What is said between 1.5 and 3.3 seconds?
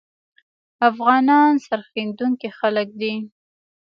سرښندونکي خلګ دي